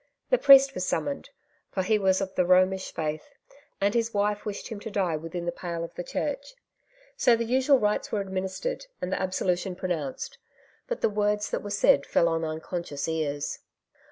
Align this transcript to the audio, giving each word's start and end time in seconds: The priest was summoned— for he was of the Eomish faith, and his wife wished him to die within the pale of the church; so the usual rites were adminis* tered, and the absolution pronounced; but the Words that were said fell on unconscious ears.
The 0.31 0.39
priest 0.39 0.73
was 0.73 0.83
summoned— 0.83 1.29
for 1.73 1.83
he 1.83 1.99
was 1.99 2.21
of 2.21 2.33
the 2.33 2.43
Eomish 2.43 2.91
faith, 2.91 3.35
and 3.79 3.93
his 3.93 4.15
wife 4.15 4.45
wished 4.47 4.69
him 4.69 4.79
to 4.79 4.89
die 4.89 5.15
within 5.15 5.45
the 5.45 5.51
pale 5.51 5.83
of 5.83 5.93
the 5.93 6.03
church; 6.03 6.55
so 7.15 7.35
the 7.35 7.43
usual 7.45 7.77
rites 7.77 8.11
were 8.11 8.25
adminis* 8.25 8.59
tered, 8.61 8.87
and 8.99 9.13
the 9.13 9.21
absolution 9.21 9.75
pronounced; 9.75 10.39
but 10.87 11.01
the 11.01 11.09
Words 11.11 11.51
that 11.51 11.61
were 11.61 11.69
said 11.69 12.07
fell 12.07 12.27
on 12.29 12.43
unconscious 12.43 13.07
ears. 13.07 13.59